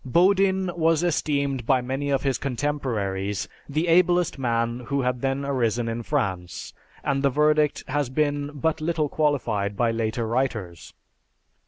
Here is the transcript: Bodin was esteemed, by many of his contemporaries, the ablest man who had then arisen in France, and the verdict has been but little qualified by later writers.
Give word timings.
Bodin 0.03 0.71
was 0.75 1.03
esteemed, 1.03 1.67
by 1.67 1.79
many 1.79 2.09
of 2.09 2.23
his 2.23 2.39
contemporaries, 2.39 3.47
the 3.69 3.87
ablest 3.87 4.39
man 4.39 4.79
who 4.87 5.03
had 5.03 5.21
then 5.21 5.45
arisen 5.45 5.87
in 5.87 6.01
France, 6.01 6.73
and 7.03 7.21
the 7.21 7.29
verdict 7.29 7.83
has 7.87 8.09
been 8.09 8.49
but 8.51 8.81
little 8.81 9.09
qualified 9.09 9.77
by 9.77 9.91
later 9.91 10.25
writers. 10.25 10.95